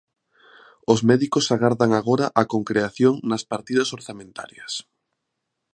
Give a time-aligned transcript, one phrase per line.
[0.93, 4.73] Os médicos agardan agora a concreación nas partidas orzamentarias.